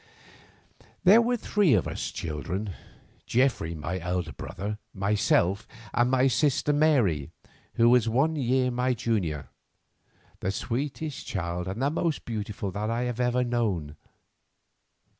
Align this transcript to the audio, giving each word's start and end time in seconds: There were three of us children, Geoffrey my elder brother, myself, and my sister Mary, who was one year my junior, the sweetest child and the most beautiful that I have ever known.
There 1.03 1.21
were 1.21 1.37
three 1.37 1.75
of 1.75 1.87
us 1.87 2.09
children, 2.09 2.71
Geoffrey 3.27 3.75
my 3.75 3.99
elder 3.99 4.31
brother, 4.31 4.79
myself, 4.95 5.67
and 5.93 6.09
my 6.09 6.25
sister 6.27 6.73
Mary, 6.73 7.29
who 7.75 7.87
was 7.87 8.09
one 8.09 8.35
year 8.35 8.71
my 8.71 8.95
junior, 8.95 9.49
the 10.39 10.49
sweetest 10.49 11.27
child 11.27 11.67
and 11.67 11.79
the 11.83 11.91
most 11.91 12.25
beautiful 12.25 12.71
that 12.71 12.89
I 12.89 13.03
have 13.03 13.19
ever 13.19 13.43
known. 13.43 13.95